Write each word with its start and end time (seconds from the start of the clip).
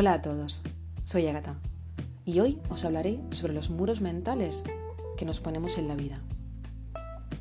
Hola 0.00 0.12
a 0.12 0.22
todos, 0.22 0.62
soy 1.02 1.26
Agatha 1.26 1.56
y 2.24 2.38
hoy 2.38 2.60
os 2.70 2.84
hablaré 2.84 3.18
sobre 3.30 3.52
los 3.52 3.68
muros 3.68 4.00
mentales 4.00 4.62
que 5.16 5.24
nos 5.24 5.40
ponemos 5.40 5.76
en 5.76 5.88
la 5.88 5.96
vida. 5.96 6.20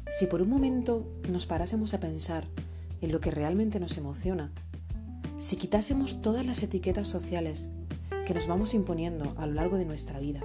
Si 0.10 0.26
por 0.26 0.42
un 0.42 0.50
momento 0.50 1.06
nos 1.30 1.46
parásemos 1.46 1.94
a 1.94 2.00
pensar 2.00 2.46
en 3.00 3.12
lo 3.12 3.20
que 3.20 3.30
realmente 3.30 3.80
nos 3.80 3.96
emociona, 4.00 4.52
si 5.38 5.58
quitásemos 5.58 6.24
todas 6.24 6.48
las 6.48 6.64
etiquetas 6.64 7.08
sociales 7.08 7.70
que 8.26 8.34
nos 8.34 8.48
vamos 8.48 8.74
imponiendo 8.74 9.36
a 9.38 9.46
lo 9.46 9.54
largo 9.54 9.78
de 9.78 9.86
nuestra 9.86 10.20
vida, 10.20 10.42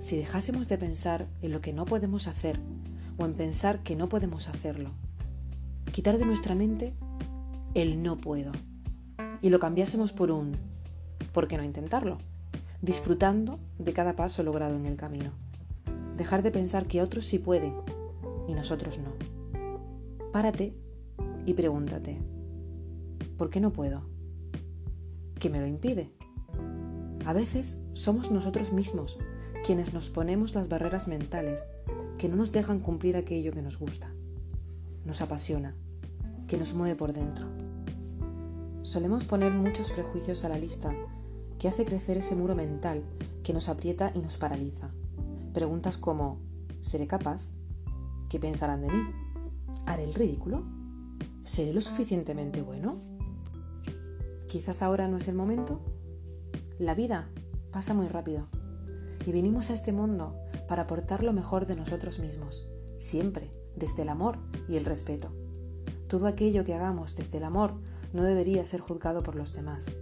si 0.00 0.16
dejásemos 0.16 0.68
de 0.68 0.78
pensar 0.78 1.26
en 1.42 1.52
lo 1.52 1.60
que 1.60 1.74
no 1.74 1.84
podemos 1.84 2.28
hacer 2.28 2.58
o 3.18 3.26
en 3.26 3.34
pensar 3.34 3.80
que 3.80 3.94
no 3.94 4.08
podemos 4.08 4.48
hacerlo, 4.48 4.92
quitar 5.92 6.16
de 6.16 6.24
nuestra 6.24 6.54
mente 6.54 6.94
el 7.74 8.02
no 8.02 8.16
puedo 8.16 8.52
y 9.42 9.50
lo 9.50 9.60
cambiásemos 9.60 10.14
por 10.14 10.30
un 10.30 10.79
¿por 11.32 11.48
qué 11.48 11.56
no 11.56 11.64
intentarlo? 11.64 12.18
Disfrutando 12.82 13.58
de 13.78 13.92
cada 13.92 14.16
paso 14.16 14.42
logrado 14.42 14.76
en 14.76 14.86
el 14.86 14.96
camino. 14.96 15.32
Dejar 16.16 16.42
de 16.42 16.50
pensar 16.50 16.86
que 16.86 17.02
otros 17.02 17.24
sí 17.24 17.38
pueden 17.38 17.74
y 18.48 18.54
nosotros 18.54 18.98
no. 18.98 19.12
Párate 20.32 20.74
y 21.46 21.54
pregúntate, 21.54 22.20
¿por 23.36 23.50
qué 23.50 23.60
no 23.60 23.72
puedo? 23.72 24.02
¿Qué 25.38 25.48
me 25.50 25.60
lo 25.60 25.66
impide? 25.66 26.10
A 27.24 27.32
veces 27.32 27.86
somos 27.94 28.30
nosotros 28.30 28.72
mismos 28.72 29.18
quienes 29.64 29.92
nos 29.92 30.08
ponemos 30.08 30.54
las 30.54 30.68
barreras 30.68 31.08
mentales 31.08 31.64
que 32.18 32.28
no 32.28 32.36
nos 32.36 32.52
dejan 32.52 32.80
cumplir 32.80 33.16
aquello 33.16 33.52
que 33.52 33.62
nos 33.62 33.78
gusta, 33.78 34.12
nos 35.04 35.20
apasiona, 35.22 35.74
que 36.46 36.58
nos 36.58 36.74
mueve 36.74 36.96
por 36.96 37.12
dentro. 37.12 37.46
Solemos 38.82 39.24
poner 39.24 39.52
muchos 39.52 39.90
prejuicios 39.90 40.44
a 40.44 40.48
la 40.48 40.58
lista 40.58 40.94
que 41.60 41.68
hace 41.68 41.84
crecer 41.84 42.16
ese 42.16 42.34
muro 42.34 42.56
mental 42.56 43.04
que 43.44 43.52
nos 43.52 43.68
aprieta 43.68 44.10
y 44.14 44.20
nos 44.20 44.38
paraliza. 44.38 44.90
Preguntas 45.52 45.98
como 45.98 46.40
¿seré 46.80 47.06
capaz? 47.06 47.42
¿Qué 48.30 48.40
pensarán 48.40 48.80
de 48.80 48.88
mí? 48.88 49.02
¿Haré 49.84 50.04
el 50.04 50.14
ridículo? 50.14 50.64
¿Seré 51.44 51.74
lo 51.74 51.82
suficientemente 51.82 52.62
bueno? 52.62 52.96
Quizás 54.48 54.82
ahora 54.82 55.06
no 55.06 55.18
es 55.18 55.28
el 55.28 55.34
momento. 55.34 55.82
La 56.78 56.94
vida 56.94 57.28
pasa 57.70 57.92
muy 57.92 58.08
rápido 58.08 58.46
y 59.26 59.30
vinimos 59.30 59.68
a 59.68 59.74
este 59.74 59.92
mundo 59.92 60.34
para 60.66 60.84
aportar 60.84 61.22
lo 61.22 61.34
mejor 61.34 61.66
de 61.66 61.76
nosotros 61.76 62.20
mismos, 62.20 62.66
siempre 62.96 63.52
desde 63.76 64.02
el 64.02 64.08
amor 64.08 64.38
y 64.66 64.78
el 64.78 64.86
respeto. 64.86 65.30
Todo 66.08 66.26
aquello 66.26 66.64
que 66.64 66.74
hagamos 66.74 67.16
desde 67.16 67.36
el 67.36 67.44
amor 67.44 67.74
no 68.14 68.22
debería 68.22 68.64
ser 68.64 68.80
juzgado 68.80 69.22
por 69.22 69.34
los 69.34 69.52
demás, 69.52 69.94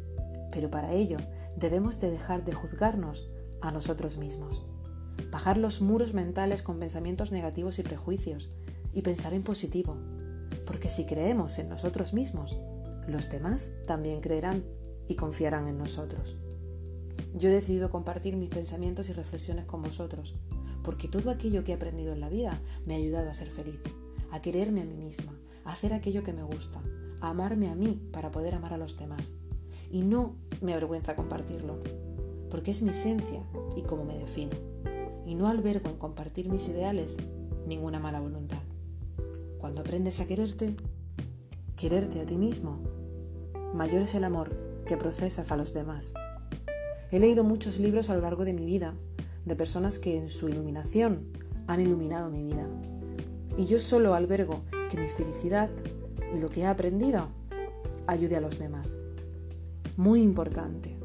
pero 0.53 0.71
para 0.71 0.93
ello 0.93 1.19
debemos 1.59 2.01
de 2.01 2.11
dejar 2.11 2.45
de 2.45 2.53
juzgarnos 2.53 3.29
a 3.61 3.73
nosotros 3.73 4.17
mismos, 4.17 4.65
bajar 5.31 5.59
los 5.59 5.83
muros 5.83 6.15
mentales 6.15 6.63
con 6.63 6.79
pensamientos 6.79 7.33
negativos 7.33 7.79
y 7.79 7.83
prejuicios 7.83 8.51
y 8.93 9.03
pensar 9.03 9.35
en 9.35 9.43
positivo, 9.43 9.97
porque 10.67 10.89
si 10.89 11.07
creemos 11.07 11.59
en 11.59 11.69
nosotros 11.69 12.15
mismos, 12.15 12.57
los 13.09 13.29
demás 13.31 13.73
también 13.87 14.21
creerán 14.21 14.65
y 15.09 15.17
confiarán 15.17 15.67
en 15.67 15.79
nosotros. 15.79 16.37
Yo 17.35 17.49
he 17.49 17.53
decidido 17.53 17.91
compartir 17.91 18.37
mis 18.37 18.51
pensamientos 18.51 19.09
y 19.09 19.13
reflexiones 19.13 19.65
con 19.65 19.83
vosotros, 19.83 20.37
porque 20.85 21.09
todo 21.09 21.31
aquello 21.31 21.65
que 21.65 21.73
he 21.73 21.75
aprendido 21.75 22.13
en 22.13 22.21
la 22.21 22.29
vida 22.29 22.63
me 22.87 22.95
ha 22.95 22.99
ayudado 22.99 23.31
a 23.31 23.35
ser 23.35 23.51
feliz, 23.51 23.81
a 24.31 24.41
quererme 24.41 24.83
a 24.83 24.85
mí 24.85 24.97
misma, 24.97 25.37
a 25.65 25.73
hacer 25.73 25.93
aquello 25.93 26.23
que 26.23 26.33
me 26.33 26.45
gusta, 26.45 26.81
a 27.21 27.31
amarme 27.31 27.69
a 27.69 27.75
mí 27.75 28.01
para 28.13 28.31
poder 28.31 28.55
amar 28.55 28.75
a 28.75 28.79
los 28.79 28.97
demás 28.97 29.35
y 29.91 30.03
no 30.03 30.37
me 30.61 30.73
avergüenza 30.73 31.17
compartirlo, 31.17 31.79
porque 32.51 32.71
es 32.71 32.83
mi 32.83 32.91
esencia 32.91 33.43
y 33.77 33.83
cómo 33.83 34.05
me 34.05 34.19
defino, 34.19 34.57
y 35.27 35.35
no 35.35 35.49
albergo 35.49 35.91
en 35.91 35.97
compartir 35.97 36.49
mis 36.49 36.69
ideales 36.69 37.17
ninguna 37.67 38.01
mala 38.01 38.21
voluntad. 38.21 38.63
Cuando 39.59 39.81
aprendes 39.81 40.21
a 40.21 40.27
quererte, 40.27 40.75
quererte 41.77 42.21
a 42.21 42.27
ti 42.27 42.37
mismo, 42.37 42.81
mayor 43.75 44.03
es 44.03 44.15
el 44.15 44.25
amor 44.25 44.51
que 44.87 44.97
procesas 44.97 45.53
a 45.53 45.57
los 45.57 45.75
demás. 45.75 46.15
He 47.11 47.19
leído 47.21 47.45
muchos 47.45 47.79
libros 47.79 48.11
a 48.11 48.15
lo 48.15 48.23
largo 48.23 48.45
de 48.45 48.53
mi 48.53 48.65
vida 48.65 48.95
de 49.45 49.57
personas 49.57 49.99
que 49.99 50.17
en 50.17 50.29
su 50.29 50.49
iluminación 50.49 51.21
han 51.67 51.81
iluminado 51.81 52.31
mi 52.31 52.43
vida. 52.43 52.67
Y 53.57 53.67
yo 53.67 53.81
solo 53.81 54.15
albergo 54.15 54.61
que 54.91 54.99
mi 54.99 55.09
felicidad 55.09 55.71
y 56.35 56.39
lo 56.39 56.49
que 56.49 56.61
he 56.61 56.67
aprendido 56.67 57.29
ayude 58.07 58.37
a 58.37 58.41
los 58.41 58.59
demás. 58.59 58.97
Muy 59.99 60.23
importante. 60.23 60.97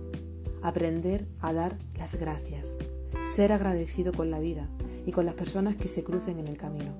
Aprender 0.62 1.26
a 1.40 1.52
dar 1.52 1.80
las 1.98 2.14
gracias. 2.20 2.78
Ser 3.24 3.52
agradecido 3.52 4.14
con 4.14 4.30
la 4.30 4.38
vida 4.38 4.70
y 5.08 5.12
con 5.12 5.26
las 5.26 5.34
personas 5.34 5.76
que 5.76 5.88
se 5.88 6.04
crucen 6.04 6.38
en 6.38 6.48
el 6.48 6.60
camino. 6.60 6.92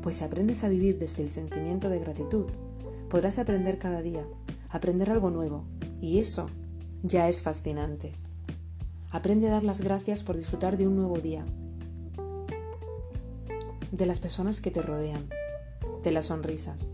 Pues 0.00 0.16
si 0.16 0.24
aprendes 0.24 0.64
a 0.64 0.70
vivir 0.70 0.98
desde 0.98 1.22
el 1.24 1.28
sentimiento 1.28 1.90
de 1.90 1.98
gratitud, 1.98 2.46
podrás 3.10 3.38
aprender 3.38 3.78
cada 3.78 4.00
día, 4.00 4.26
aprender 4.70 5.10
algo 5.10 5.28
nuevo. 5.28 5.66
Y 6.00 6.18
eso 6.18 6.48
ya 7.02 7.28
es 7.28 7.42
fascinante. 7.42 8.14
Aprende 9.10 9.48
a 9.48 9.52
dar 9.52 9.64
las 9.64 9.82
gracias 9.82 10.22
por 10.22 10.34
disfrutar 10.34 10.78
de 10.78 10.88
un 10.88 10.96
nuevo 10.96 11.18
día, 11.18 11.44
de 13.92 14.06
las 14.06 14.20
personas 14.20 14.62
que 14.62 14.70
te 14.70 14.80
rodean, 14.80 15.28
de 16.02 16.10
las 16.10 16.24
sonrisas, 16.24 16.86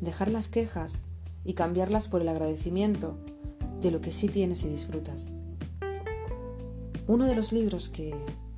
dejar 0.00 0.30
las 0.30 0.46
quejas 0.46 1.00
y 1.44 1.54
cambiarlas 1.54 2.06
por 2.06 2.22
el 2.22 2.28
agradecimiento 2.28 3.18
de 3.80 3.90
lo 3.90 4.00
que 4.00 4.12
sí 4.12 4.28
tienes 4.28 4.64
y 4.64 4.68
disfrutas. 4.68 5.28
Uno 7.06 7.26
de 7.26 7.34
los 7.34 7.52
libros 7.52 7.88
que 7.88 8.14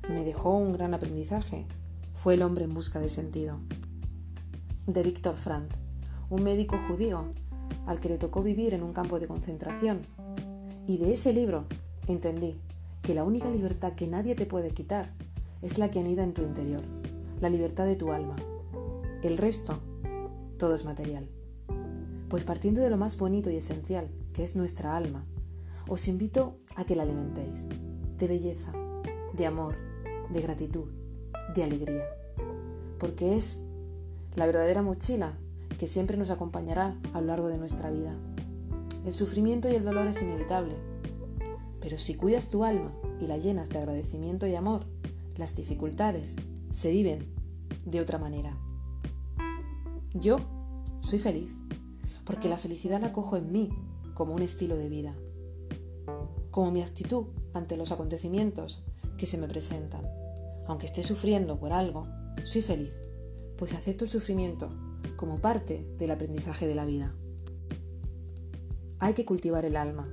me 0.09 0.23
dejó 0.23 0.55
un 0.55 0.73
gran 0.73 0.93
aprendizaje 0.93 1.65
fue 2.15 2.35
El 2.35 2.41
hombre 2.41 2.63
en 2.63 2.73
busca 2.73 2.99
de 2.99 3.09
sentido, 3.09 3.59
de 4.85 5.03
Víctor 5.03 5.35
Frank, 5.35 5.69
un 6.29 6.43
médico 6.43 6.77
judío 6.87 7.25
al 7.85 7.99
que 7.99 8.09
le 8.09 8.17
tocó 8.17 8.43
vivir 8.43 8.73
en 8.73 8.83
un 8.83 8.93
campo 8.93 9.19
de 9.19 9.27
concentración. 9.27 10.01
Y 10.87 10.97
de 10.97 11.13
ese 11.13 11.33
libro 11.33 11.65
entendí 12.07 12.55
que 13.01 13.13
la 13.13 13.23
única 13.23 13.49
libertad 13.49 13.93
que 13.93 14.07
nadie 14.07 14.35
te 14.35 14.45
puede 14.45 14.71
quitar 14.71 15.09
es 15.61 15.77
la 15.77 15.91
que 15.91 15.99
anida 15.99 16.23
en 16.23 16.33
tu 16.33 16.41
interior, 16.41 16.81
la 17.41 17.49
libertad 17.49 17.85
de 17.85 17.95
tu 17.95 18.11
alma. 18.11 18.35
El 19.23 19.37
resto, 19.37 19.79
todo 20.57 20.75
es 20.75 20.85
material. 20.85 21.27
Pues 22.29 22.43
partiendo 22.43 22.81
de 22.81 22.89
lo 22.89 22.97
más 22.97 23.17
bonito 23.17 23.49
y 23.49 23.55
esencial, 23.55 24.09
que 24.37 24.43
es 24.43 24.55
nuestra 24.55 24.95
alma, 24.95 25.25
os 25.89 26.07
invito 26.07 26.59
a 26.75 26.85
que 26.85 26.95
la 26.95 27.01
alimentéis 27.01 27.65
de 28.19 28.27
belleza, 28.27 28.71
de 29.33 29.47
amor, 29.47 29.73
de 30.31 30.41
gratitud, 30.41 30.85
de 31.55 31.63
alegría, 31.63 32.05
porque 32.99 33.35
es 33.35 33.65
la 34.35 34.45
verdadera 34.45 34.83
mochila 34.83 35.33
que 35.79 35.87
siempre 35.87 36.17
nos 36.17 36.29
acompañará 36.29 36.95
a 37.13 37.21
lo 37.21 37.25
largo 37.25 37.47
de 37.47 37.57
nuestra 37.57 37.89
vida. 37.89 38.13
El 39.07 39.15
sufrimiento 39.15 39.71
y 39.71 39.75
el 39.75 39.83
dolor 39.83 40.05
es 40.05 40.21
inevitable, 40.21 40.75
pero 41.81 41.97
si 41.97 42.13
cuidas 42.13 42.51
tu 42.51 42.63
alma 42.63 42.93
y 43.19 43.25
la 43.25 43.37
llenas 43.37 43.69
de 43.69 43.79
agradecimiento 43.79 44.45
y 44.45 44.53
amor, 44.53 44.85
las 45.35 45.55
dificultades 45.55 46.35
se 46.69 46.91
viven 46.91 47.25
de 47.85 48.01
otra 48.01 48.19
manera. 48.19 48.55
Yo 50.13 50.37
soy 51.01 51.17
feliz 51.17 51.49
porque 52.23 52.49
la 52.49 52.59
felicidad 52.59 53.01
la 53.01 53.13
cojo 53.13 53.35
en 53.35 53.51
mí 53.51 53.71
como 54.17 54.33
un 54.33 54.41
estilo 54.41 54.75
de 54.75 54.89
vida, 54.89 55.15
como 56.49 56.71
mi 56.71 56.81
actitud 56.81 57.27
ante 57.53 57.77
los 57.77 57.91
acontecimientos 57.91 58.83
que 59.15 59.27
se 59.27 59.37
me 59.37 59.47
presentan. 59.47 60.09
Aunque 60.65 60.87
esté 60.87 61.03
sufriendo 61.03 61.59
por 61.59 61.71
algo, 61.71 62.07
soy 62.43 62.63
feliz, 62.63 62.95
pues 63.59 63.75
acepto 63.75 64.05
el 64.05 64.09
sufrimiento 64.09 64.69
como 65.17 65.39
parte 65.39 65.87
del 65.99 66.09
aprendizaje 66.09 66.65
de 66.65 66.73
la 66.73 66.87
vida. 66.87 67.13
Hay 68.97 69.13
que 69.13 69.23
cultivar 69.23 69.65
el 69.65 69.75
alma 69.75 70.09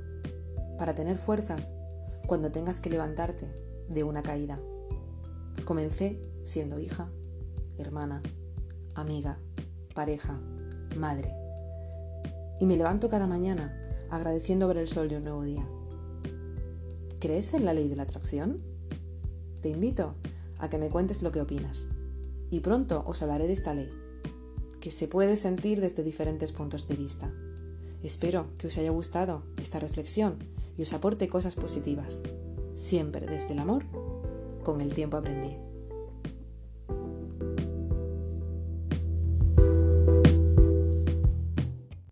para 0.76 0.94
tener 0.94 1.16
fuerzas 1.16 1.72
cuando 2.26 2.52
tengas 2.52 2.80
que 2.80 2.90
levantarte 2.90 3.48
de 3.88 4.04
una 4.04 4.22
caída. 4.22 4.60
Comencé 5.64 6.20
siendo 6.44 6.78
hija, 6.78 7.10
hermana, 7.78 8.22
amiga, 8.94 9.38
pareja, 9.94 10.38
madre 10.94 11.32
y 12.60 12.66
me 12.66 12.76
levanto 12.76 13.08
cada 13.08 13.26
mañana 13.26 13.80
agradeciendo 14.10 14.68
ver 14.68 14.78
el 14.78 14.88
sol 14.88 15.08
de 15.08 15.16
un 15.16 15.24
nuevo 15.24 15.42
día. 15.42 15.66
¿Crees 17.20 17.54
en 17.54 17.64
la 17.64 17.74
ley 17.74 17.88
de 17.88 17.96
la 17.96 18.02
atracción? 18.04 18.60
Te 19.62 19.70
invito 19.70 20.14
a 20.58 20.68
que 20.68 20.78
me 20.78 20.90
cuentes 20.90 21.22
lo 21.22 21.32
que 21.32 21.40
opinas 21.40 21.88
y 22.50 22.60
pronto 22.60 23.02
os 23.06 23.22
hablaré 23.22 23.46
de 23.46 23.52
esta 23.54 23.74
ley, 23.74 23.90
que 24.80 24.90
se 24.90 25.08
puede 25.08 25.36
sentir 25.36 25.80
desde 25.80 26.04
diferentes 26.04 26.52
puntos 26.52 26.86
de 26.86 26.96
vista. 26.96 27.32
Espero 28.02 28.46
que 28.58 28.66
os 28.66 28.78
haya 28.78 28.90
gustado 28.90 29.42
esta 29.56 29.80
reflexión 29.80 30.36
y 30.76 30.82
os 30.82 30.92
aporte 30.92 31.28
cosas 31.28 31.54
positivas, 31.54 32.22
siempre 32.74 33.26
desde 33.26 33.52
el 33.52 33.58
amor, 33.58 33.84
con 34.62 34.80
el 34.80 34.92
tiempo 34.92 35.16
aprendí. 35.16 35.56